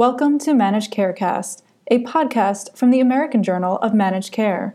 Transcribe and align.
Welcome 0.00 0.38
to 0.38 0.54
Managed 0.54 0.94
Carecast, 0.94 1.60
a 1.90 2.02
podcast 2.04 2.74
from 2.74 2.90
the 2.90 3.00
American 3.00 3.42
Journal 3.42 3.76
of 3.82 3.92
Managed 3.92 4.32
Care. 4.32 4.74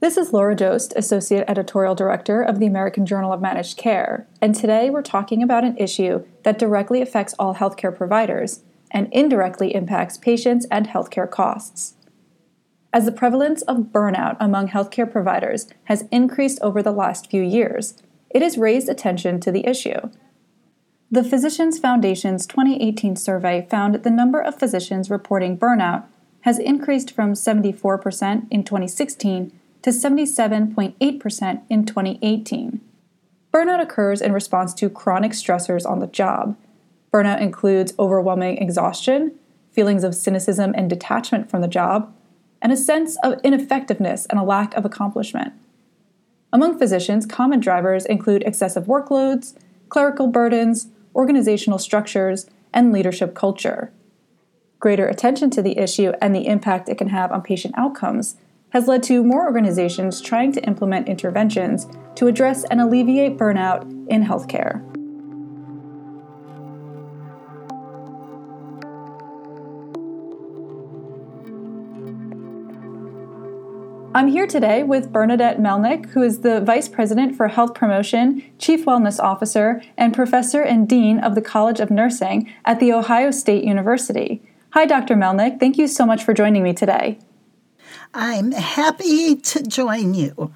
This 0.00 0.18
is 0.18 0.34
Laura 0.34 0.54
Joszt, 0.54 0.94
Associate 0.94 1.42
Editorial 1.48 1.94
Director 1.94 2.42
of 2.42 2.58
the 2.58 2.66
American 2.66 3.06
Journal 3.06 3.32
of 3.32 3.40
Managed 3.40 3.78
Care, 3.78 4.28
and 4.42 4.54
today 4.54 4.90
we're 4.90 5.00
talking 5.00 5.42
about 5.42 5.64
an 5.64 5.78
issue 5.78 6.26
that 6.42 6.58
directly 6.58 7.00
affects 7.00 7.34
all 7.38 7.54
healthcare 7.54 7.96
providers 7.96 8.62
and 8.90 9.10
indirectly 9.10 9.74
impacts 9.74 10.18
patients 10.18 10.66
and 10.70 10.86
healthcare 10.86 11.30
costs. 11.30 11.94
As 12.92 13.06
the 13.06 13.10
prevalence 13.10 13.62
of 13.62 13.90
burnout 13.90 14.36
among 14.38 14.68
healthcare 14.68 15.10
providers 15.10 15.66
has 15.84 16.04
increased 16.12 16.58
over 16.60 16.82
the 16.82 16.92
last 16.92 17.30
few 17.30 17.40
years, 17.40 17.94
it 18.34 18.42
has 18.42 18.58
raised 18.58 18.88
attention 18.88 19.40
to 19.40 19.50
the 19.52 19.66
issue. 19.66 20.10
The 21.10 21.22
Physicians 21.22 21.78
Foundation's 21.78 22.46
2018 22.46 23.14
survey 23.14 23.66
found 23.70 23.94
the 23.94 24.10
number 24.10 24.40
of 24.40 24.58
physicians 24.58 25.08
reporting 25.08 25.56
burnout 25.56 26.04
has 26.40 26.58
increased 26.58 27.12
from 27.12 27.34
74% 27.34 28.46
in 28.50 28.64
2016 28.64 29.52
to 29.82 29.90
77.8% 29.90 31.62
in 31.70 31.86
2018. 31.86 32.80
Burnout 33.52 33.80
occurs 33.80 34.20
in 34.20 34.32
response 34.32 34.74
to 34.74 34.90
chronic 34.90 35.32
stressors 35.32 35.88
on 35.88 36.00
the 36.00 36.08
job. 36.08 36.56
Burnout 37.12 37.40
includes 37.40 37.94
overwhelming 37.98 38.58
exhaustion, 38.58 39.38
feelings 39.70 40.02
of 40.02 40.14
cynicism 40.14 40.74
and 40.76 40.90
detachment 40.90 41.48
from 41.48 41.60
the 41.60 41.68
job, 41.68 42.12
and 42.60 42.72
a 42.72 42.76
sense 42.76 43.16
of 43.22 43.40
ineffectiveness 43.44 44.26
and 44.26 44.40
a 44.40 44.42
lack 44.42 44.74
of 44.74 44.84
accomplishment. 44.84 45.52
Among 46.54 46.78
physicians, 46.78 47.26
common 47.26 47.58
drivers 47.58 48.06
include 48.06 48.44
excessive 48.44 48.84
workloads, 48.84 49.54
clerical 49.88 50.28
burdens, 50.28 50.86
organizational 51.12 51.80
structures, 51.80 52.46
and 52.72 52.92
leadership 52.92 53.34
culture. 53.34 53.92
Greater 54.78 55.08
attention 55.08 55.50
to 55.50 55.62
the 55.62 55.76
issue 55.76 56.12
and 56.22 56.32
the 56.32 56.46
impact 56.46 56.88
it 56.88 56.96
can 56.96 57.08
have 57.08 57.32
on 57.32 57.42
patient 57.42 57.74
outcomes 57.76 58.36
has 58.70 58.86
led 58.86 59.02
to 59.02 59.24
more 59.24 59.44
organizations 59.44 60.20
trying 60.20 60.52
to 60.52 60.64
implement 60.64 61.08
interventions 61.08 61.88
to 62.14 62.28
address 62.28 62.62
and 62.70 62.80
alleviate 62.80 63.36
burnout 63.36 63.82
in 64.08 64.24
healthcare. 64.24 64.80
I'm 74.16 74.28
here 74.28 74.46
today 74.46 74.84
with 74.84 75.10
Bernadette 75.10 75.58
Melnyk, 75.58 76.10
who 76.10 76.22
is 76.22 76.42
the 76.42 76.60
Vice 76.60 76.88
President 76.88 77.34
for 77.34 77.48
Health 77.48 77.74
Promotion, 77.74 78.44
Chief 78.60 78.84
Wellness 78.84 79.18
Officer, 79.18 79.82
and 79.96 80.14
Professor 80.14 80.62
and 80.62 80.88
Dean 80.88 81.18
of 81.18 81.34
the 81.34 81.42
College 81.42 81.80
of 81.80 81.90
Nursing 81.90 82.48
at 82.64 82.78
The 82.78 82.92
Ohio 82.92 83.32
State 83.32 83.64
University. 83.64 84.40
Hi, 84.70 84.86
Dr. 84.86 85.16
Melnyk. 85.16 85.58
Thank 85.58 85.78
you 85.78 85.88
so 85.88 86.06
much 86.06 86.22
for 86.22 86.32
joining 86.32 86.62
me 86.62 86.72
today. 86.72 87.18
I'm 88.14 88.52
happy 88.52 89.34
to 89.34 89.64
join 89.64 90.14
you. 90.14 90.54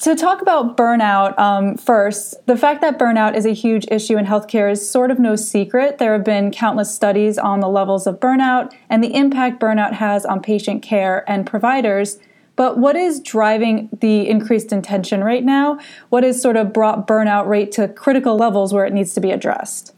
To 0.00 0.16
talk 0.16 0.40
about 0.40 0.78
burnout 0.78 1.38
um, 1.38 1.76
first, 1.76 2.34
the 2.46 2.56
fact 2.56 2.80
that 2.80 2.98
burnout 2.98 3.36
is 3.36 3.44
a 3.44 3.52
huge 3.52 3.86
issue 3.90 4.16
in 4.16 4.24
healthcare 4.24 4.72
is 4.72 4.90
sort 4.90 5.10
of 5.10 5.18
no 5.18 5.36
secret. 5.36 5.98
There 5.98 6.14
have 6.14 6.24
been 6.24 6.50
countless 6.50 6.94
studies 6.94 7.36
on 7.36 7.60
the 7.60 7.68
levels 7.68 8.06
of 8.06 8.18
burnout 8.18 8.72
and 8.88 9.04
the 9.04 9.14
impact 9.14 9.60
burnout 9.60 9.92
has 9.92 10.24
on 10.24 10.40
patient 10.40 10.82
care 10.82 11.22
and 11.30 11.46
providers. 11.46 12.18
But 12.56 12.78
what 12.78 12.96
is 12.96 13.20
driving 13.20 13.90
the 14.00 14.28
increased 14.28 14.72
intention 14.72 15.22
right 15.22 15.44
now? 15.44 15.78
What 16.08 16.24
has 16.24 16.40
sort 16.40 16.56
of 16.56 16.72
brought 16.72 17.06
burnout 17.06 17.46
rate 17.46 17.72
to 17.72 17.88
critical 17.88 18.36
levels 18.36 18.72
where 18.72 18.86
it 18.86 18.92
needs 18.92 19.14
to 19.14 19.20
be 19.20 19.30
addressed? 19.30 19.94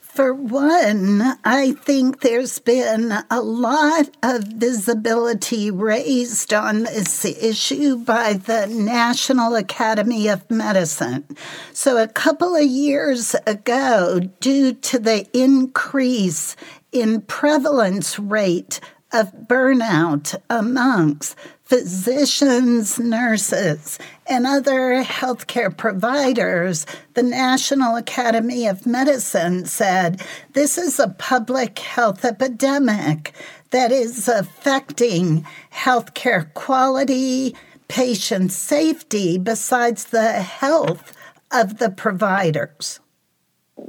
For 0.00 0.34
one, 0.34 1.22
I 1.44 1.72
think 1.72 2.20
there's 2.20 2.58
been 2.58 3.14
a 3.30 3.40
lot 3.40 4.10
of 4.24 4.42
visibility 4.42 5.70
raised 5.70 6.52
on 6.52 6.82
this 6.82 7.24
issue 7.24 7.96
by 7.96 8.32
the 8.32 8.66
National 8.66 9.54
Academy 9.54 10.26
of 10.26 10.50
Medicine. 10.50 11.24
So, 11.72 11.96
a 11.96 12.08
couple 12.08 12.56
of 12.56 12.64
years 12.64 13.36
ago, 13.46 14.20
due 14.40 14.72
to 14.72 14.98
the 14.98 15.26
increase 15.32 16.56
in 16.90 17.20
prevalence 17.22 18.18
rate 18.18 18.80
of 19.12 19.32
burnout 19.46 20.34
amongst 20.48 21.36
physicians, 21.64 22.98
nurses, 22.98 23.98
and 24.26 24.46
other 24.46 25.02
healthcare 25.04 25.74
providers, 25.76 26.86
the 27.14 27.22
National 27.22 27.96
Academy 27.96 28.66
of 28.66 28.86
Medicine 28.86 29.64
said 29.66 30.20
this 30.52 30.78
is 30.78 30.98
a 30.98 31.08
public 31.08 31.78
health 31.78 32.24
epidemic 32.24 33.32
that 33.70 33.92
is 33.92 34.28
affecting 34.28 35.46
healthcare 35.72 36.52
quality, 36.54 37.54
patient 37.88 38.52
safety, 38.52 39.38
besides 39.38 40.04
the 40.06 40.32
health 40.32 41.16
of 41.50 41.78
the 41.78 41.90
providers. 41.90 42.99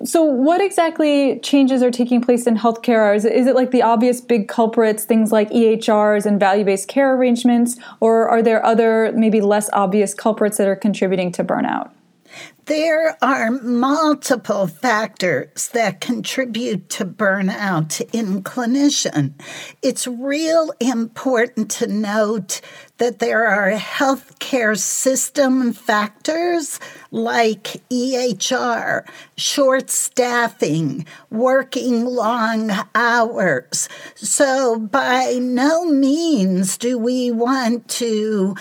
So, 0.03 0.23
what 0.23 0.61
exactly 0.61 1.39
changes 1.39 1.83
are 1.83 1.91
taking 1.91 2.21
place 2.21 2.47
in 2.47 2.57
healthcare? 2.57 3.15
Is 3.15 3.25
it, 3.25 3.33
is 3.33 3.47
it 3.47 3.55
like 3.55 3.71
the 3.71 3.83
obvious 3.83 4.21
big 4.21 4.47
culprits, 4.47 5.05
things 5.05 5.31
like 5.31 5.49
EHRs 5.51 6.25
and 6.25 6.39
value 6.39 6.65
based 6.65 6.87
care 6.87 7.15
arrangements, 7.15 7.77
or 7.99 8.27
are 8.27 8.41
there 8.41 8.65
other, 8.65 9.11
maybe 9.15 9.41
less 9.41 9.69
obvious 9.73 10.13
culprits 10.13 10.57
that 10.57 10.67
are 10.67 10.75
contributing 10.75 11.31
to 11.33 11.43
burnout? 11.43 11.91
There 12.65 13.17
are 13.21 13.51
multiple 13.51 14.67
factors 14.67 15.67
that 15.69 15.99
contribute 15.99 16.89
to 16.91 17.05
burnout 17.05 18.01
in 18.13 18.43
clinician. 18.43 19.33
It's 19.81 20.07
real 20.07 20.71
important 20.79 21.71
to 21.71 21.87
note 21.87 22.61
that 22.97 23.19
there 23.19 23.47
are 23.47 23.71
healthcare 23.71 24.77
system 24.77 25.73
factors 25.73 26.79
like 27.09 27.81
EHR, 27.89 29.05
short 29.35 29.89
staffing, 29.89 31.05
working 31.31 32.05
long 32.05 32.71
hours. 32.93 33.89
So, 34.13 34.77
by 34.77 35.39
no 35.41 35.85
means 35.85 36.77
do 36.77 36.99
we 36.99 37.31
want 37.31 37.87
to 37.89 38.55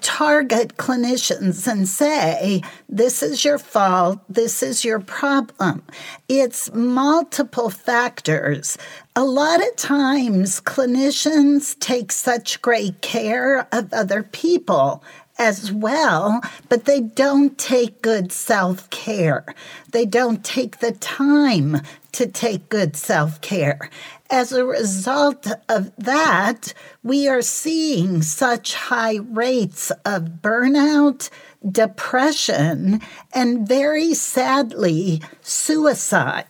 target 0.00 0.76
clinicians 0.76 1.66
and 1.66 1.88
say, 1.88 2.62
this 2.88 3.22
is 3.22 3.44
your 3.44 3.58
fault, 3.58 4.20
this 4.28 4.62
is 4.62 4.84
your 4.84 5.00
problem. 5.00 5.82
It's 6.28 6.72
multiple 6.72 7.70
factors. 7.70 8.78
A 9.16 9.24
lot 9.24 9.60
of 9.60 9.76
times, 9.76 10.60
clinicians 10.60 11.78
take 11.78 12.12
such 12.12 12.62
great 12.62 13.00
care 13.00 13.66
of 13.72 13.92
other 13.92 14.22
people 14.22 15.02
as 15.38 15.72
well, 15.72 16.40
but 16.68 16.84
they 16.84 17.00
don't 17.00 17.56
take 17.56 18.02
good 18.02 18.32
self 18.32 18.90
care. 18.90 19.44
They 19.92 20.04
don't 20.04 20.44
take 20.44 20.78
the 20.78 20.92
time 20.92 21.82
to 22.12 22.26
take 22.26 22.68
good 22.68 22.96
self 22.96 23.40
care. 23.40 23.90
As 24.30 24.52
a 24.52 24.64
result 24.64 25.46
of 25.68 25.94
that, 25.96 26.74
we 27.02 27.28
are 27.28 27.40
seeing 27.40 28.20
such 28.22 28.74
high 28.74 29.16
rates 29.16 29.90
of 30.04 30.42
burnout, 30.42 31.30
depression, 31.70 33.00
and 33.32 33.66
very 33.66 34.12
sadly, 34.12 35.22
suicide. 35.40 36.46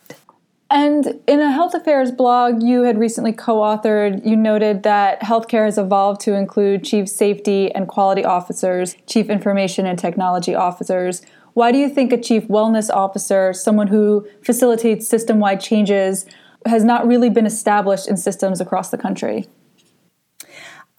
And 0.71 1.21
in 1.27 1.41
a 1.41 1.51
health 1.51 1.73
affairs 1.73 2.11
blog 2.13 2.63
you 2.63 2.83
had 2.83 2.99
recently 2.99 3.33
co 3.33 3.57
authored, 3.57 4.25
you 4.27 4.37
noted 4.37 4.83
that 4.83 5.21
healthcare 5.21 5.65
has 5.65 5.79
evolved 5.79 6.21
to 6.23 6.35
include 6.35 6.85
chief 6.85 7.09
safety 7.09 7.73
and 7.73 7.89
quality 7.89 8.25
officers, 8.25 8.97
chief 9.07 9.31
information 9.31 9.87
and 9.87 9.99
technology 9.99 10.55
officers. 10.55 11.23
Why 11.55 11.73
do 11.73 11.79
you 11.79 11.89
think 11.89 12.13
a 12.13 12.21
chief 12.21 12.47
wellness 12.49 12.91
officer, 12.91 13.53
someone 13.55 13.89
who 13.89 14.29
facilitates 14.43 15.09
system 15.09 15.41
wide 15.41 15.61
changes, 15.61 16.27
has 16.67 16.85
not 16.85 17.07
really 17.07 17.31
been 17.31 17.47
established 17.47 18.07
in 18.07 18.17
systems 18.17 18.61
across 18.61 18.91
the 18.91 18.99
country? 18.99 19.47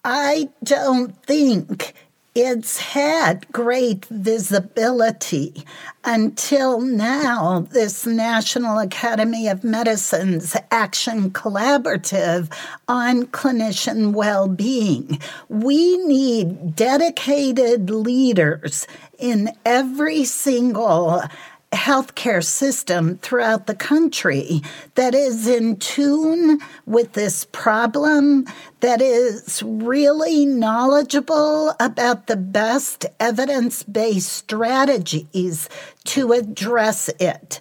I 0.04 0.48
don't 0.64 1.14
think 1.24 1.94
it's 2.34 2.78
had 2.78 3.50
great 3.50 4.04
visibility 4.04 5.64
until 6.04 6.80
now. 6.80 7.66
This 7.70 8.06
National 8.06 8.78
Academy 8.78 9.48
of 9.48 9.64
Medicine's 9.64 10.56
Action 10.70 11.32
Collaborative 11.32 12.52
on 12.86 13.26
clinician 13.26 14.12
well 14.12 14.46
being. 14.46 15.18
We 15.48 15.98
need 16.06 16.76
dedicated 16.76 17.90
leaders 17.90 18.86
in 19.18 19.50
every 19.64 20.24
single 20.24 21.22
healthcare 21.72 22.44
system 22.44 23.18
throughout 23.18 23.66
the 23.66 23.74
country 23.74 24.60
that 24.96 25.14
is 25.14 25.46
in 25.46 25.76
tune 25.76 26.58
with 26.84 27.12
this 27.12 27.46
problem, 27.52 28.44
that 28.80 29.00
is 29.00 29.62
really 29.62 30.44
knowledgeable 30.44 31.74
about 31.78 32.26
the 32.26 32.36
best 32.36 33.06
evidence 33.20 33.82
based 33.84 34.32
strategies 34.32 35.68
to 36.04 36.32
address 36.32 37.08
it. 37.20 37.60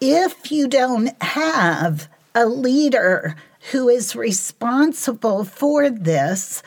If 0.00 0.50
you 0.50 0.66
don't 0.66 1.10
have 1.22 2.08
a 2.34 2.46
leader 2.46 3.36
who 3.72 3.90
is 3.90 4.16
responsible 4.16 5.44
for 5.44 5.90
this, 5.90 6.62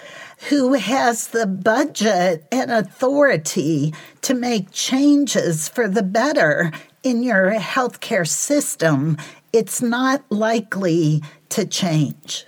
who 0.49 0.73
has 0.73 1.27
the 1.27 1.47
budget 1.47 2.45
and 2.51 2.71
authority 2.71 3.93
to 4.21 4.33
make 4.33 4.71
changes 4.71 5.69
for 5.69 5.87
the 5.87 6.03
better 6.03 6.71
in 7.03 7.23
your 7.23 7.53
healthcare 7.53 8.27
system, 8.27 9.17
it's 9.51 9.81
not 9.81 10.23
likely 10.29 11.21
to 11.49 11.65
change. 11.65 12.45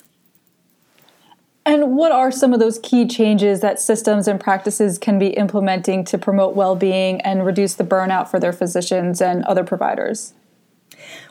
And 1.66 1.96
what 1.96 2.12
are 2.12 2.32
some 2.32 2.54
of 2.54 2.60
those 2.60 2.80
key 2.80 3.08
changes 3.08 3.62
that 3.62 3.80
systems 3.80 4.28
and 4.28 4.40
practices 4.40 5.00
can 5.00 5.18
be 5.18 5.30
implementing 5.30 6.04
to 6.06 6.18
promote 6.18 6.56
well 6.56 6.76
being 6.76 7.22
and 7.22 7.46
reduce 7.46 7.74
the 7.74 7.84
burnout 7.84 8.28
for 8.28 8.40
their 8.40 8.54
physicians 8.54 9.20
and 9.22 9.44
other 9.46 9.64
providers? 9.64 10.34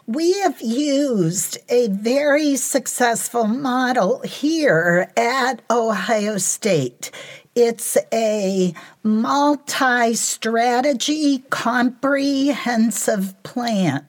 We 0.06 0.38
have 0.40 0.60
used 0.60 1.58
a 1.68 1.88
very 1.88 2.56
successful 2.56 3.46
model 3.46 4.20
here 4.20 5.10
at 5.16 5.62
Ohio 5.70 6.38
State. 6.38 7.10
It's 7.54 7.96
a 8.12 8.74
multi 9.04 10.14
strategy, 10.14 11.44
comprehensive 11.50 13.40
plan. 13.44 14.04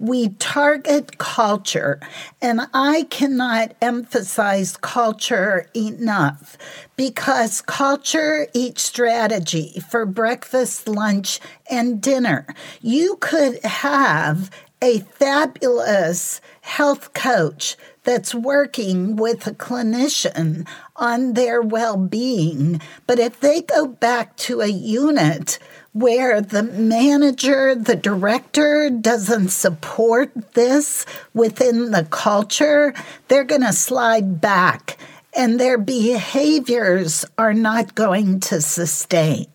We 0.00 0.30
target 0.30 1.16
culture, 1.18 2.00
and 2.42 2.62
I 2.74 3.04
cannot 3.08 3.76
emphasize 3.80 4.76
culture 4.76 5.70
enough 5.76 6.58
because 6.96 7.60
culture 7.60 8.48
each 8.52 8.80
strategy 8.80 9.80
for 9.88 10.04
breakfast, 10.04 10.88
lunch, 10.88 11.38
and 11.70 12.00
dinner. 12.02 12.48
You 12.82 13.16
could 13.20 13.62
have 13.62 14.50
a 14.82 15.00
fabulous 15.00 16.40
health 16.60 17.12
coach 17.12 17.76
that's 18.04 18.34
working 18.34 19.16
with 19.16 19.46
a 19.46 19.52
clinician 19.52 20.66
on 20.96 21.34
their 21.34 21.60
well 21.60 21.96
being. 21.96 22.80
But 23.06 23.18
if 23.18 23.40
they 23.40 23.62
go 23.62 23.86
back 23.86 24.36
to 24.38 24.60
a 24.60 24.68
unit 24.68 25.58
where 25.92 26.40
the 26.40 26.62
manager, 26.62 27.74
the 27.74 27.96
director 27.96 28.88
doesn't 28.88 29.48
support 29.48 30.54
this 30.54 31.04
within 31.34 31.90
the 31.90 32.04
culture, 32.04 32.94
they're 33.26 33.44
going 33.44 33.62
to 33.62 33.72
slide 33.72 34.40
back 34.40 34.96
and 35.36 35.60
their 35.60 35.78
behaviors 35.78 37.24
are 37.36 37.54
not 37.54 37.94
going 37.94 38.40
to 38.40 38.60
sustain. 38.60 39.46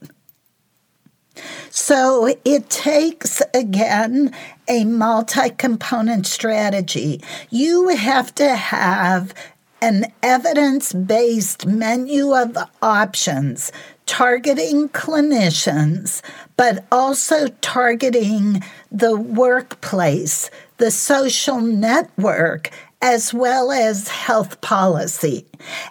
So 1.69 2.35
it 2.45 2.69
takes, 2.69 3.41
again, 3.53 4.33
a 4.67 4.85
multi 4.85 5.49
component 5.49 6.27
strategy. 6.27 7.21
You 7.49 7.89
have 7.89 8.33
to 8.35 8.55
have 8.55 9.33
an 9.81 10.05
evidence 10.21 10.93
based 10.93 11.65
menu 11.65 12.33
of 12.33 12.57
options 12.81 13.71
targeting 14.05 14.89
clinicians, 14.89 16.21
but 16.57 16.85
also 16.91 17.47
targeting 17.61 18.63
the 18.91 19.17
workplace, 19.17 20.49
the 20.77 20.91
social 20.91 21.59
network, 21.59 22.69
as 23.03 23.33
well 23.33 23.69
as 23.69 24.07
health 24.07 24.61
policy. 24.61 25.45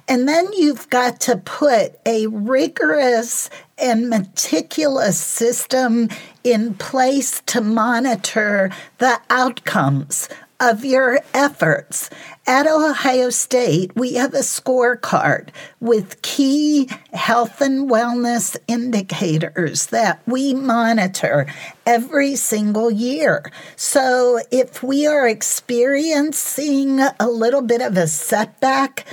And 0.08 0.26
then 0.26 0.50
you've 0.54 0.88
got 0.88 1.20
to 1.20 1.36
put 1.36 1.98
a 2.06 2.26
rigorous 2.28 3.50
and 3.76 4.08
meticulous 4.08 5.20
system 5.20 6.08
in 6.42 6.72
place 6.72 7.42
to 7.46 7.60
monitor 7.60 8.70
the 8.96 9.20
outcomes 9.28 10.30
of 10.62 10.84
your 10.84 11.18
efforts. 11.34 12.08
At 12.46 12.68
Ohio 12.68 13.30
State, 13.30 13.96
we 13.96 14.14
have 14.14 14.32
a 14.32 14.38
scorecard 14.38 15.48
with 15.80 16.22
key 16.22 16.88
health 17.12 17.60
and 17.60 17.90
wellness 17.90 18.56
indicators 18.68 19.86
that 19.86 20.22
we 20.24 20.54
monitor 20.54 21.52
every 21.84 22.36
single 22.36 22.92
year. 22.92 23.50
So 23.74 24.40
if 24.52 24.84
we 24.84 25.04
are 25.04 25.26
experiencing 25.26 27.00
a 27.00 27.28
little 27.28 27.62
bit 27.62 27.82
of 27.82 27.96
a 27.96 28.06
setback, 28.06 29.04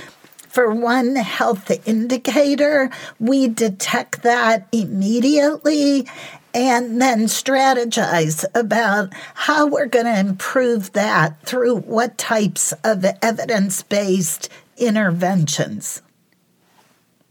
for 0.50 0.74
one 0.74 1.14
health 1.14 1.70
indicator, 1.86 2.90
we 3.20 3.46
detect 3.46 4.22
that 4.24 4.66
immediately 4.72 6.08
and 6.54 7.00
then 7.00 7.20
strategize 7.24 8.44
about 8.54 9.12
how 9.34 9.66
we're 9.66 9.86
going 9.86 10.06
to 10.06 10.18
improve 10.18 10.92
that 10.92 11.40
through 11.42 11.76
what 11.76 12.18
types 12.18 12.72
of 12.84 13.04
evidence 13.22 13.82
based 13.82 14.48
interventions. 14.76 16.02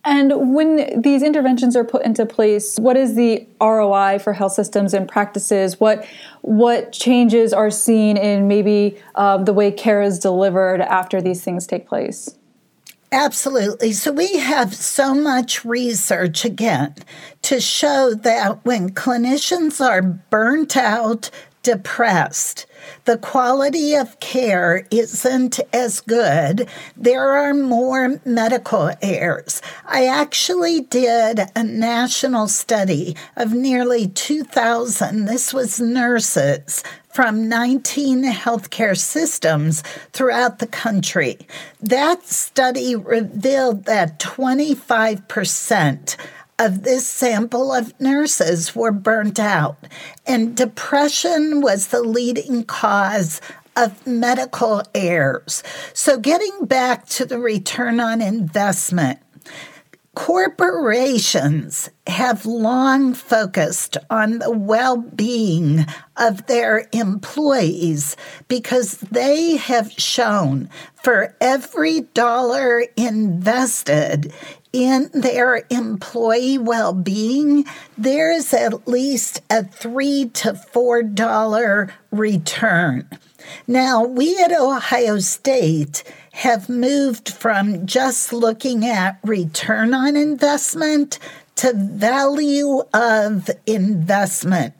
And 0.06 0.56
when 0.56 1.02
these 1.02 1.22
interventions 1.22 1.76
are 1.76 1.84
put 1.84 2.06
into 2.06 2.26
place, 2.26 2.80
what 2.80 2.96
is 2.96 3.16
the 3.16 3.46
ROI 3.62 4.20
for 4.20 4.34
health 4.34 4.54
systems 4.54 4.94
and 4.94 5.08
practices? 5.08 5.80
What 5.80 6.06
what 6.42 6.94
changes 6.94 7.52
are 7.52 7.70
seen 7.70 8.16
in 8.16 8.48
maybe 8.48 8.98
um, 9.16 9.44
the 9.44 9.54
way 9.54 9.72
care 9.72 10.02
is 10.02 10.18
delivered 10.18 10.82
after 10.82 11.22
these 11.22 11.44
things 11.44 11.68
take 11.68 11.86
place? 11.86 12.39
Absolutely. 13.12 13.92
So 13.94 14.12
we 14.12 14.38
have 14.38 14.76
so 14.76 15.16
much 15.16 15.66
research 15.66 16.46
again 16.46 16.94
to 17.42 17.60
show 17.60 18.14
that 18.14 18.64
when 18.64 18.92
clinicians 18.92 19.84
are 19.84 20.02
burnt 20.04 20.78
out, 20.78 21.32
depressed, 21.64 22.68
the 23.06 23.18
quality 23.18 23.94
of 23.96 24.20
care 24.20 24.88
isn't 24.92 25.60
as 25.74 26.02
good. 26.02 26.68
There 26.96 27.36
are 27.36 27.54
more 27.54 28.22
medical 28.26 28.92
errors. 29.02 29.62
I 29.86 30.06
actually 30.06 30.82
did 30.82 31.42
a 31.56 31.64
national 31.64 32.48
study 32.48 33.16
of 33.36 33.54
nearly 33.54 34.08
2,000, 34.08 35.26
this 35.26 35.54
was 35.54 35.82
nurses 35.82 36.84
from 37.10 37.50
19 37.50 38.24
healthcare 38.24 38.98
systems 38.98 39.82
throughout 40.14 40.60
the 40.60 40.68
country. 40.68 41.38
That 41.82 42.26
study 42.26 42.96
revealed 42.96 43.86
that 43.86 44.20
25% 44.20 46.16
of 46.60 46.84
this 46.84 47.08
sample 47.08 47.72
of 47.72 48.00
nurses 48.00 48.76
were 48.76 48.92
burnt 48.92 49.40
out, 49.40 49.78
and 50.28 50.56
depression 50.56 51.62
was 51.62 51.88
the 51.88 52.02
leading 52.02 52.66
cause 52.66 53.40
of 53.78 54.06
medical 54.06 54.84
errors. 54.94 55.64
So, 55.94 56.18
getting 56.18 56.66
back 56.66 57.06
to 57.08 57.26
the 57.26 57.40
return 57.40 58.00
on 58.00 58.22
investment, 58.22 59.20
Corporations 60.20 61.90
have 62.06 62.46
long 62.46 63.14
focused 63.14 63.96
on 64.10 64.40
the 64.40 64.52
well 64.52 64.98
being 64.98 65.86
of 66.18 66.46
their 66.46 66.90
employees 66.92 68.18
because 68.50 68.98
they 68.98 69.56
have 69.56 69.94
shown 69.94 70.70
for 71.02 71.38
every 71.40 72.02
dollar 72.02 72.84
invested 72.98 74.34
in 74.74 75.10
their 75.14 75.66
employee 75.70 76.58
well 76.58 76.92
being, 76.92 77.64
there's 77.98 78.54
at 78.54 78.90
least 78.90 79.42
a 79.50 79.64
three 79.64 80.30
to 80.34 80.54
four 80.54 81.02
dollar 81.02 81.94
return. 82.12 83.08
Now, 83.68 84.04
we 84.04 84.38
at 84.44 84.52
Ohio 84.52 85.20
State 85.20 86.04
have 86.34 86.70
moved 86.70 87.30
from 87.30 87.86
just 87.86 88.32
looking 88.32 88.86
at 88.86 89.20
return 89.24 89.94
on 89.94 90.16
investment 90.16 91.20
to 91.56 91.74
value 91.74 92.84
of 92.94 93.50
investment. 93.66 94.74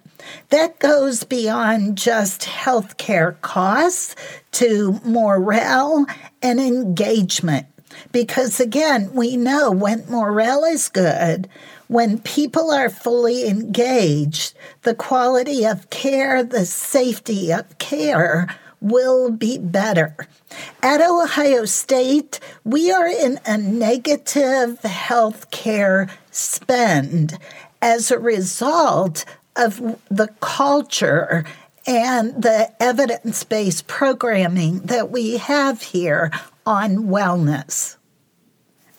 That 0.50 0.80
goes 0.80 1.24
beyond 1.24 1.98
just 1.98 2.42
healthcare 2.42 3.40
costs 3.42 4.16
to 4.54 5.00
morale 5.04 6.06
and 6.42 6.60
engagement. 6.60 7.68
Because 8.12 8.60
again, 8.60 9.14
we 9.14 9.36
know 9.36 9.72
when 9.72 10.06
morale 10.10 10.64
is 10.64 10.90
good, 10.90 11.50
when 11.90 12.20
people 12.20 12.70
are 12.70 12.90
fully 12.90 13.48
engaged, 13.48 14.54
the 14.84 14.94
quality 14.94 15.66
of 15.66 15.90
care, 15.90 16.44
the 16.44 16.64
safety 16.64 17.52
of 17.52 17.78
care 17.80 18.48
will 18.80 19.32
be 19.32 19.58
better. 19.58 20.16
At 20.84 21.02
Ohio 21.02 21.66
State, 21.66 22.40
we 22.64 22.92
are 22.92 23.08
in 23.08 23.40
a 23.44 23.58
negative 23.58 24.80
health 24.82 25.50
care 25.50 26.10
spend 26.30 27.40
as 27.82 28.12
a 28.12 28.20
result 28.20 29.26
of 29.56 30.00
the 30.10 30.30
culture 30.42 31.44
and 31.88 32.44
the 32.44 32.72
evidence 32.80 33.44
based 33.44 33.88
programming 33.88 34.82
that 34.82 35.10
we 35.10 35.38
have 35.38 35.82
here 35.82 36.32
on 36.68 37.08
wellness. 37.08 37.98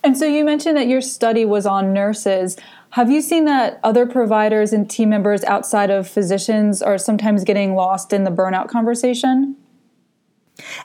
And 0.03 0.17
so 0.17 0.25
you 0.25 0.45
mentioned 0.45 0.77
that 0.77 0.89
your 0.89 1.03
study 1.03 1.45
was 1.45 1.67
on 1.67 1.93
nurses. 1.93 2.57
Have 2.95 3.09
you 3.09 3.23
seen 3.23 3.45
that 3.45 3.79
other 3.85 4.05
providers 4.05 4.73
and 4.73 4.91
team 4.91 5.11
members 5.11 5.45
outside 5.45 5.91
of 5.91 6.09
physicians 6.09 6.83
are 6.83 6.99
sometimes 6.99 7.45
getting 7.45 7.75
lost 7.75 8.13
in 8.13 8.25
the 8.25 8.31
burnout 8.31 8.69
conversation? 8.69 9.57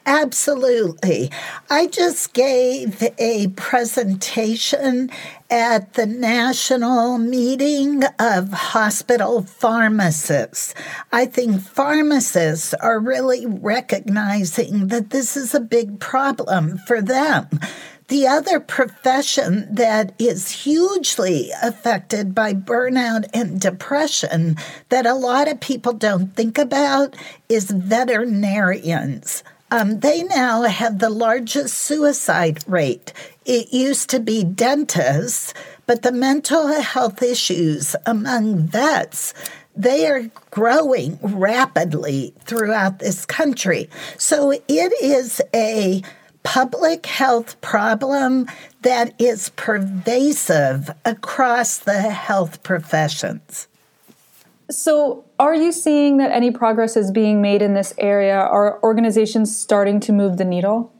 Absolutely. 0.06 1.32
I 1.70 1.88
just 1.88 2.34
gave 2.34 3.04
a 3.18 3.48
presentation 3.50 5.10
at 5.50 5.94
the 5.94 6.06
national 6.06 7.18
meeting 7.18 8.04
of 8.20 8.52
hospital 8.52 9.42
pharmacists. 9.42 10.74
I 11.12 11.26
think 11.26 11.62
pharmacists 11.62 12.74
are 12.76 13.00
really 13.00 13.46
recognizing 13.46 14.88
that 14.88 15.10
this 15.10 15.36
is 15.36 15.54
a 15.54 15.60
big 15.60 16.00
problem 16.00 16.78
for 16.88 17.02
them. 17.02 17.50
The 18.08 18.28
other 18.28 18.60
profession 18.60 19.68
that 19.74 20.14
is 20.20 20.52
hugely 20.52 21.52
affected 21.64 22.36
by 22.36 22.54
burnout 22.54 23.26
and 23.34 23.60
depression 23.60 24.58
that 24.90 25.08
a 25.08 25.16
lot 25.16 25.48
of 25.48 25.60
people 25.60 25.94
don't 25.94 26.36
think 26.36 26.60
about 26.60 27.16
is 27.50 27.72
veterinarians. 27.72 29.44
Um, 29.72 30.02
they 30.02 30.22
now 30.22 30.64
have 30.64 31.00
the 31.00 31.10
largest 31.10 31.80
suicide 31.80 32.60
rate. 32.68 33.12
It 33.44 33.74
used 33.74 34.12
to 34.12 34.20
be 34.20 34.44
dentists, 34.44 35.56
but 35.88 36.04
the 36.04 36.12
mental 36.12 36.68
health 36.68 37.24
issues 37.24 37.96
among 38.06 38.68
vets 38.68 39.34
they 39.78 40.08
are 40.08 40.30
growing 40.52 41.20
rapidly 41.22 42.34
throughout 42.46 43.00
this 43.00 43.26
country. 43.26 43.90
So 44.18 44.52
it 44.52 44.94
is 45.02 45.42
a 45.54 46.02
public 46.46 47.08
health 47.08 47.60
problem 47.60 48.48
that 48.84 49.14
is 49.20 49.50
pervasive 49.58 50.92
across 51.04 51.80
the 51.80 52.02
health 52.02 52.64
professions. 52.64 53.68
So, 54.70 55.26
are 55.38 55.54
you 55.54 55.72
seeing 55.72 56.18
that 56.18 56.32
any 56.32 56.52
progress 56.52 56.96
is 56.96 57.12
being 57.12 57.42
made 57.42 57.62
in 57.62 57.74
this 57.74 57.94
area? 57.98 58.38
Are 58.38 58.82
organizations 58.84 59.56
starting 59.56 60.00
to 60.02 60.14
move 60.14 60.38
the 60.38 60.46
needle? 60.46 60.94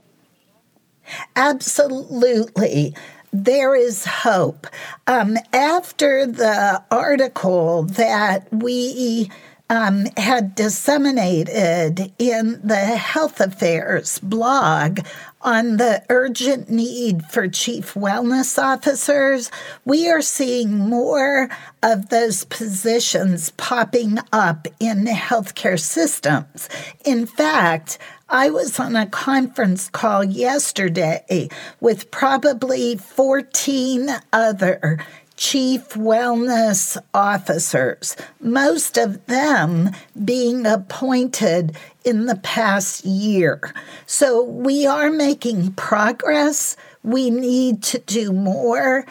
Absolutely. 1.36 2.96
There 3.32 3.76
is 3.76 4.06
hope. 4.06 4.68
Um, 5.08 5.38
after 5.54 6.26
the 6.26 6.84
article 6.92 7.84
that 7.84 8.52
we 8.52 9.30
um, 9.70 10.06
had 10.18 10.56
disseminated 10.56 12.12
in 12.20 12.62
the 12.64 12.76
Health 12.76 13.40
Affairs 13.42 14.20
blog 14.20 15.00
on 15.46 15.78
the 15.78 16.04
urgent 16.10 16.72
need 16.72 17.24
for 17.28 17.48
chief 17.48 17.94
wellness 17.94 18.62
officers, 18.62 19.52
we 19.86 20.10
are 20.10 20.22
seeing 20.22 20.76
more 20.76 21.50
of 21.84 22.10
those 22.10 22.46
positions 22.46 23.52
popping 23.52 24.18
up 24.34 24.68
in 24.80 25.04
the 25.04 25.12
healthcare 25.12 25.80
systems. 25.80 26.68
In 27.06 27.28
fact, 27.28 28.00
I 28.28 28.50
was 28.50 28.80
on 28.80 28.96
a 28.96 29.06
conference 29.06 29.88
call 29.88 30.24
yesterday 30.24 31.48
with 31.80 32.10
probably 32.10 32.98
14 32.98 34.10
other 34.34 34.98
chief 35.38 35.90
wellness 35.90 36.98
officers, 37.14 38.16
most 38.40 38.98
of 38.98 39.26
them 39.26 39.92
being 40.24 40.66
appointed 40.66 41.76
in 42.04 42.26
the 42.26 42.38
past 42.38 43.06
year. 43.06 43.74
So 44.06 44.44
we 44.44 44.86
are 44.86 45.12
making 45.12 45.74
progress. 45.74 46.78
We 47.04 47.30
need 47.30 47.84
to 47.84 48.00
do 48.00 48.32
more. 48.32 49.06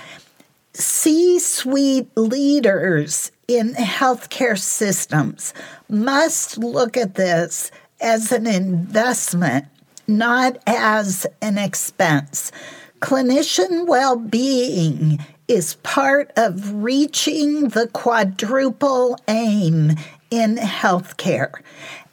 C 0.73 1.39
suite 1.39 2.09
leaders 2.17 3.31
in 3.47 3.75
healthcare 3.75 4.59
systems 4.59 5.53
must 5.89 6.59
look 6.59 6.97
at 6.97 7.15
this 7.15 7.71
as 8.01 8.33
an 8.33 8.47
investment, 8.47 9.67
not 10.07 10.57
as 10.67 11.27
an 11.41 11.59
expense. 11.59 12.51
Clinician 13.01 13.87
well 13.87 14.17
being 14.17 15.19
is 15.49 15.75
part 15.83 16.33
of 16.37 16.83
reaching 16.83 17.69
the 17.69 17.89
quadruple 17.89 19.19
aim 19.29 19.93
in 20.31 20.57
healthcare. 20.57 21.53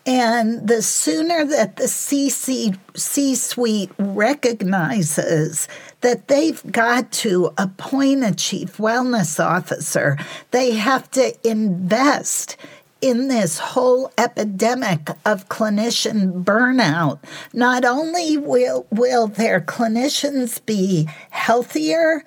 And 0.06 0.68
the 0.68 0.82
sooner 0.82 1.46
that 1.46 1.76
the 1.76 1.88
C 1.88 2.30
suite 2.30 3.92
recognizes 4.00 5.68
that 6.02 6.28
they've 6.28 6.72
got 6.72 7.12
to 7.12 7.54
appoint 7.58 8.24
a 8.24 8.34
chief 8.34 8.78
wellness 8.78 9.40
officer, 9.44 10.18
they 10.50 10.72
have 10.72 11.12
to 11.12 11.34
invest 11.48 12.58
in 13.00 13.28
this 13.28 13.60
whole 13.60 14.12
epidemic 14.18 15.10
of 15.26 15.50
clinician 15.50 16.44
burnout, 16.44 17.20
not 17.54 17.86
only 17.86 18.38
will, 18.38 18.88
will 18.92 19.28
their 19.28 19.62
clinicians 19.62 20.64
be 20.66 21.08
healthier, 21.30 22.24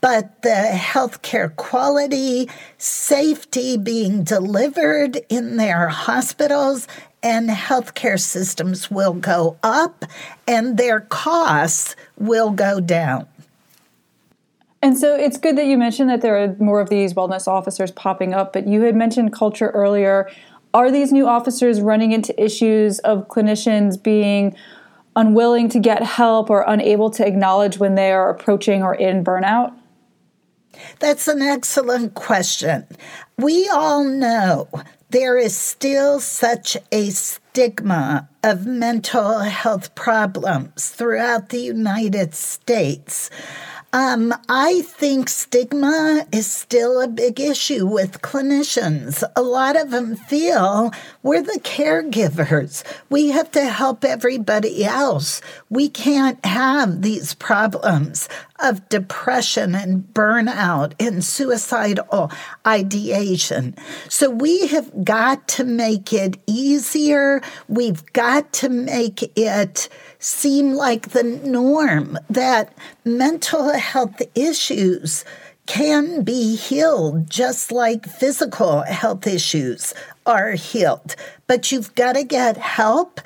but 0.00 0.42
the 0.42 0.70
healthcare 0.72 1.54
quality, 1.56 2.48
safety 2.76 3.76
being 3.76 4.22
delivered 4.22 5.20
in 5.28 5.56
their 5.56 5.88
hospitals 5.88 6.86
and 7.22 7.48
healthcare 7.48 8.20
systems 8.20 8.90
will 8.90 9.12
go 9.12 9.56
up 9.62 10.04
and 10.46 10.76
their 10.76 11.00
costs 11.00 11.96
will 12.16 12.50
go 12.50 12.80
down. 12.80 13.26
And 14.80 14.96
so 14.96 15.16
it's 15.16 15.36
good 15.36 15.58
that 15.58 15.66
you 15.66 15.76
mentioned 15.76 16.08
that 16.08 16.20
there 16.20 16.38
are 16.40 16.54
more 16.60 16.80
of 16.80 16.88
these 16.88 17.14
wellness 17.14 17.48
officers 17.48 17.90
popping 17.90 18.32
up, 18.32 18.52
but 18.52 18.68
you 18.68 18.82
had 18.82 18.94
mentioned 18.94 19.32
culture 19.32 19.70
earlier. 19.70 20.30
Are 20.72 20.90
these 20.92 21.10
new 21.10 21.26
officers 21.26 21.80
running 21.80 22.12
into 22.12 22.40
issues 22.40 23.00
of 23.00 23.26
clinicians 23.26 24.00
being 24.00 24.54
unwilling 25.16 25.68
to 25.70 25.80
get 25.80 26.04
help 26.04 26.48
or 26.48 26.64
unable 26.68 27.10
to 27.10 27.26
acknowledge 27.26 27.78
when 27.78 27.96
they 27.96 28.12
are 28.12 28.30
approaching 28.30 28.84
or 28.84 28.94
in 28.94 29.24
burnout? 29.24 29.74
That's 30.98 31.28
an 31.28 31.42
excellent 31.42 32.14
question. 32.14 32.86
We 33.36 33.68
all 33.68 34.04
know 34.04 34.68
there 35.10 35.38
is 35.38 35.56
still 35.56 36.20
such 36.20 36.76
a 36.92 37.10
stigma 37.10 38.28
of 38.44 38.66
mental 38.66 39.38
health 39.40 39.94
problems 39.94 40.90
throughout 40.90 41.48
the 41.48 41.60
United 41.60 42.34
States. 42.34 43.30
Um, 43.94 44.34
I 44.50 44.82
think 44.82 45.30
stigma 45.30 46.26
is 46.30 46.46
still 46.46 47.00
a 47.00 47.08
big 47.08 47.40
issue 47.40 47.86
with 47.86 48.20
clinicians. 48.20 49.24
A 49.34 49.40
lot 49.40 49.80
of 49.80 49.90
them 49.90 50.14
feel 50.14 50.92
we're 51.22 51.42
the 51.42 51.58
caregivers. 51.64 52.84
We 53.08 53.30
have 53.30 53.50
to 53.52 53.64
help 53.64 54.04
everybody 54.04 54.84
else. 54.84 55.40
We 55.70 55.88
can't 55.88 56.44
have 56.44 57.00
these 57.00 57.32
problems 57.32 58.28
of 58.60 58.88
depression 58.88 59.74
and 59.74 60.02
burnout 60.12 60.92
and 60.98 61.24
suicidal 61.24 62.30
ideation. 62.66 63.74
So 64.08 64.30
we 64.30 64.66
have 64.68 65.04
got 65.04 65.46
to 65.48 65.64
make 65.64 66.12
it 66.12 66.38
easier. 66.46 67.40
We've 67.68 68.04
got 68.12 68.52
to 68.54 68.68
make 68.68 69.22
it 69.38 69.88
seem 70.18 70.72
like 70.72 71.10
the 71.10 71.22
norm 71.22 72.18
that 72.28 72.76
mental 73.04 73.72
health 73.72 74.20
issues 74.34 75.24
can 75.66 76.22
be 76.22 76.56
healed 76.56 77.28
just 77.28 77.70
like 77.70 78.06
physical 78.06 78.80
health 78.82 79.26
issues 79.26 79.92
are 80.24 80.52
healed. 80.52 81.14
But 81.46 81.70
you've 81.70 81.94
got 81.94 82.14
to 82.14 82.24
get 82.24 82.56
help 82.56 83.20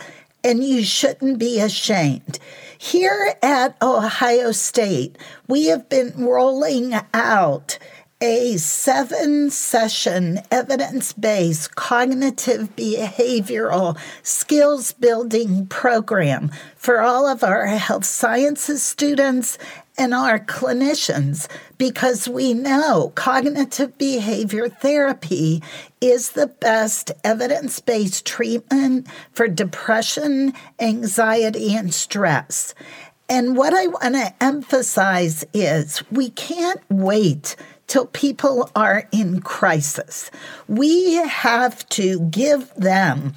and 0.45 0.65
you 0.65 0.83
shouldn't 0.83 1.39
be 1.39 1.61
ashamed. 1.61 2.39
Here 2.85 3.37
at 3.43 3.81
Ohio 3.81 4.51
State, 4.51 5.17
we 5.47 5.67
have 5.67 5.89
been 5.89 6.13
rolling 6.17 6.95
out 7.15 7.79
a 8.21 8.57
seven 8.57 9.51
session 9.51 10.41
evidence 10.51 11.13
based 11.13 11.77
cognitive 11.77 12.75
behavioral 12.75 13.97
skills 14.25 14.91
building 14.91 15.67
program 15.67 16.51
for 16.75 17.01
all 17.01 17.29
of 17.29 17.45
our 17.45 17.67
health 17.67 18.05
sciences 18.05 18.83
students 18.83 19.59
and 19.99 20.15
our 20.15 20.39
clinicians 20.39 21.49
because 21.79 22.29
we 22.29 22.55
know 22.55 23.13
cognitive 23.15 23.97
behavior 23.99 24.69
therapy 24.69 25.63
is 26.01 26.31
the 26.31 26.47
best 26.47 27.13
evidence 27.23 27.81
based 27.81 28.25
treatment 28.25 29.07
for 29.33 29.49
depression, 29.49 30.53
anxiety, 30.81 31.75
and 31.75 31.93
stress. 31.93 32.75
And 33.29 33.57
what 33.57 33.73
I 33.75 33.87
want 33.87 34.15
to 34.15 34.35
emphasize 34.43 35.45
is 35.55 36.03
we 36.11 36.31
can't 36.31 36.81
wait 36.91 37.57
till 37.87 38.07
people 38.07 38.71
are 38.75 39.09
in 39.13 39.41
crisis. 39.41 40.31
We 40.69 41.15
have 41.15 41.89
to 41.91 42.21
give 42.21 42.75
them 42.75 43.35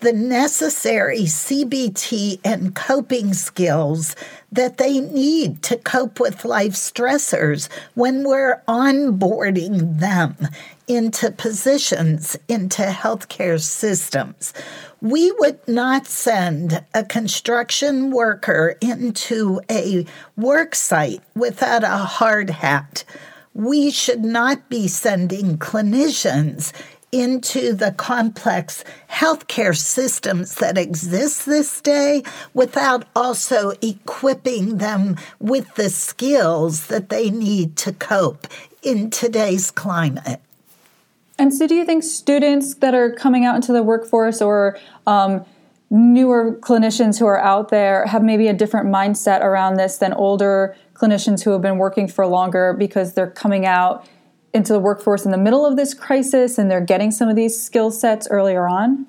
the 0.00 0.12
necessary 0.12 1.22
CBT 1.22 2.40
and 2.44 2.74
coping 2.74 3.32
skills 3.32 4.14
that 4.52 4.76
they 4.76 5.00
need 5.00 5.62
to 5.62 5.76
cope 5.76 6.20
with 6.20 6.44
life 6.44 6.72
stressors 6.72 7.68
when 7.94 8.22
we're 8.24 8.62
onboarding 8.68 10.00
them 10.00 10.36
into 10.86 11.30
positions 11.30 12.36
into 12.48 12.82
healthcare 12.82 13.60
systems. 13.60 14.52
We 15.00 15.32
would 15.38 15.66
not 15.66 16.06
send 16.06 16.84
a 16.92 17.04
construction 17.04 18.10
worker 18.10 18.76
into 18.80 19.60
a 19.70 20.06
work 20.36 20.74
site 20.74 21.22
without 21.34 21.84
a 21.84 21.88
hard 21.88 22.50
hat. 22.50 23.04
We 23.54 23.90
should 23.90 24.24
not 24.24 24.68
be 24.68 24.88
sending 24.88 25.58
clinicians 25.58 26.72
into 27.14 27.72
the 27.72 27.92
complex 27.92 28.82
healthcare 29.08 29.76
systems 29.76 30.56
that 30.56 30.76
exist 30.76 31.46
this 31.46 31.80
day 31.80 32.24
without 32.54 33.06
also 33.14 33.70
equipping 33.80 34.78
them 34.78 35.16
with 35.38 35.72
the 35.76 35.88
skills 35.88 36.88
that 36.88 37.10
they 37.10 37.30
need 37.30 37.76
to 37.76 37.92
cope 37.92 38.48
in 38.82 39.10
today's 39.10 39.70
climate. 39.70 40.40
And 41.38 41.54
so, 41.54 41.68
do 41.68 41.76
you 41.76 41.84
think 41.84 42.02
students 42.02 42.74
that 42.74 42.94
are 42.94 43.12
coming 43.12 43.44
out 43.44 43.54
into 43.54 43.72
the 43.72 43.84
workforce 43.84 44.42
or 44.42 44.76
um, 45.06 45.44
newer 45.90 46.58
clinicians 46.62 47.20
who 47.20 47.26
are 47.26 47.40
out 47.40 47.68
there 47.68 48.06
have 48.06 48.24
maybe 48.24 48.48
a 48.48 48.52
different 48.52 48.88
mindset 48.88 49.40
around 49.40 49.76
this 49.76 49.98
than 49.98 50.12
older 50.14 50.76
clinicians 50.94 51.44
who 51.44 51.50
have 51.50 51.62
been 51.62 51.78
working 51.78 52.08
for 52.08 52.26
longer 52.26 52.72
because 52.72 53.14
they're 53.14 53.30
coming 53.30 53.66
out 53.66 54.04
into 54.54 54.72
the 54.72 54.78
workforce 54.78 55.24
in 55.24 55.32
the 55.32 55.38
middle 55.38 55.66
of 55.66 55.76
this 55.76 55.92
crisis 55.92 56.56
and 56.58 56.70
they're 56.70 56.80
getting 56.80 57.10
some 57.10 57.28
of 57.28 57.36
these 57.36 57.60
skill 57.60 57.90
sets 57.90 58.28
earlier 58.30 58.68
on? 58.68 59.06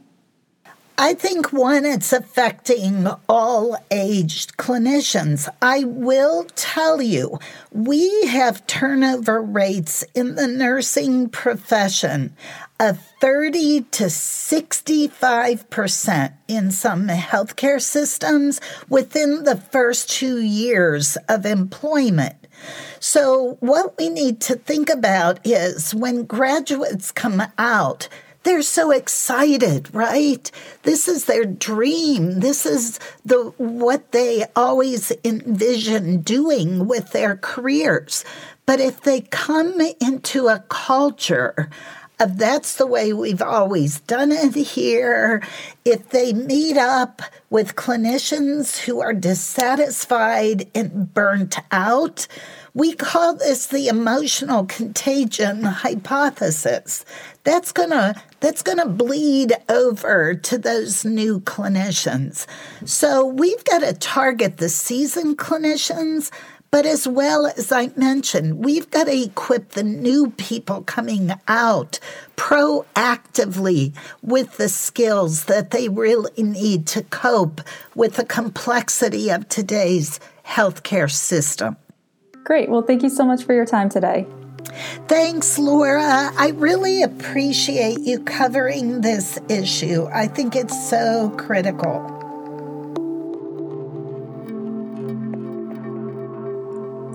I 0.98 1.14
think 1.14 1.52
one, 1.52 1.84
it's 1.84 2.14
affecting 2.14 3.06
all 3.28 3.76
aged 3.92 4.56
clinicians. 4.56 5.50
I 5.62 5.84
will 5.84 6.46
tell 6.56 7.02
you, 7.02 7.38
we 7.74 8.28
have 8.28 8.66
turnover 8.66 9.42
rates 9.42 10.06
in 10.14 10.36
the 10.36 10.48
nursing 10.48 11.28
profession 11.28 12.34
of 12.80 13.06
30 13.20 13.82
to 13.92 14.06
65% 14.06 16.34
in 16.48 16.72
some 16.72 17.10
healthcare 17.10 17.82
systems 17.82 18.62
within 18.88 19.44
the 19.44 19.58
first 19.58 20.10
two 20.10 20.42
years 20.42 21.18
of 21.28 21.46
employment. 21.46 22.36
So, 23.02 23.58
what 23.60 23.98
we 23.98 24.08
need 24.10 24.40
to 24.42 24.56
think 24.56 24.90
about 24.90 25.40
is 25.44 25.94
when 25.94 26.24
graduates 26.24 27.12
come 27.12 27.44
out, 27.58 28.08
they're 28.46 28.62
so 28.62 28.92
excited, 28.92 29.94
right? 29.94 30.50
This 30.84 31.08
is 31.08 31.26
their 31.26 31.46
dream. 31.46 32.40
This 32.40 32.66
is 32.66 33.00
the 33.26 33.54
what 33.58 34.12
they 34.12 34.46
always 34.56 35.12
envision 35.26 36.22
doing 36.22 36.88
with 36.88 37.12
their 37.12 37.36
careers. 37.36 38.24
But 38.66 38.80
if 38.80 39.02
they 39.02 39.22
come 39.22 39.82
into 40.00 40.48
a 40.48 40.64
culture 40.70 41.70
of 42.20 42.38
that's 42.38 42.76
the 42.76 42.88
way 42.88 43.12
we've 43.12 43.42
always 43.42 44.00
done 44.02 44.32
it 44.32 44.56
here, 44.56 45.44
if 45.84 46.10
they 46.10 46.32
meet 46.32 46.78
up 46.78 47.22
with 47.50 47.76
clinicians 47.76 48.78
who 48.78 49.02
are 49.02 49.14
dissatisfied 49.14 50.70
and 50.74 51.14
burnt 51.14 51.58
out, 51.72 52.28
we 52.76 52.94
call 52.94 53.36
this 53.36 53.68
the 53.68 53.88
emotional 53.88 54.66
contagion 54.66 55.64
hypothesis. 55.64 57.06
That's 57.46 57.72
gonna 57.72 58.22
that's 58.42 58.62
gonna 58.62 58.88
bleed 58.88 59.54
over 59.70 60.36
to 60.36 60.58
those 60.58 61.06
new 61.06 61.40
clinicians. 61.40 62.46
So 62.84 63.26
we've 63.26 63.64
got 63.64 63.80
to 63.80 63.94
target 63.94 64.58
the 64.58 64.68
seasoned 64.68 65.38
clinicians, 65.38 66.32
but 66.70 66.86
as 66.86 67.08
well 67.08 67.48
as 67.48 67.72
I 67.72 67.92
mentioned, 67.96 68.66
we've 68.66 68.92
got 68.92 69.06
to 69.06 69.24
equip 69.24 69.70
the 69.70 69.84
new 69.84 70.32
people 70.32 70.82
coming 70.82 71.32
out 71.48 71.98
proactively 72.36 73.96
with 74.22 74.58
the 74.58 74.68
skills 74.68 75.46
that 75.46 75.72
they 75.72 75.88
really 75.88 76.44
need 76.44 76.88
to 76.88 77.04
cope 77.04 77.62
with 77.96 78.16
the 78.16 78.26
complexity 78.26 79.30
of 79.30 79.48
today's 79.48 80.20
healthcare 80.46 81.10
system. 81.10 81.78
Great. 82.46 82.70
Well, 82.70 82.84
thank 82.84 83.02
you 83.02 83.10
so 83.10 83.26
much 83.26 83.44
for 83.44 83.54
your 83.54 83.66
time 83.66 83.90
today. 83.90 84.28
Thanks, 85.08 85.58
Laura. 85.58 86.32
I 86.38 86.54
really 86.56 87.02
appreciate 87.02 88.00
you 88.02 88.20
covering 88.20 89.02
this 89.02 89.40
issue. 89.50 90.08
I 90.14 90.28
think 90.28 90.56
it's 90.56 90.90
so 90.90 91.34
critical. 91.38 92.12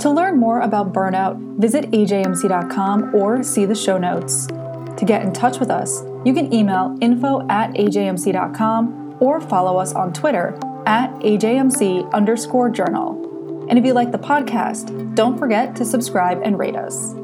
To 0.00 0.10
learn 0.10 0.38
more 0.38 0.60
about 0.60 0.92
burnout, 0.92 1.58
visit 1.58 1.90
ajmc.com 1.90 3.14
or 3.14 3.42
see 3.44 3.66
the 3.66 3.74
show 3.74 3.98
notes. 3.98 4.46
To 4.46 5.04
get 5.06 5.22
in 5.22 5.32
touch 5.32 5.60
with 5.60 5.70
us, 5.70 6.02
you 6.24 6.34
can 6.34 6.52
email 6.52 6.96
info 7.00 7.46
at 7.48 7.70
ajmc.com 7.74 9.16
or 9.20 9.40
follow 9.40 9.78
us 9.78 9.92
on 9.92 10.12
Twitter 10.12 10.58
at 10.86 11.12
ajmc 11.20 12.12
underscore 12.12 12.70
journal. 12.70 13.29
And 13.70 13.78
if 13.78 13.85
you 13.85 13.92
like 13.92 14.11
the 14.11 14.18
podcast, 14.18 15.14
don't 15.14 15.38
forget 15.38 15.76
to 15.76 15.85
subscribe 15.85 16.42
and 16.42 16.59
rate 16.59 16.74
us. 16.74 17.14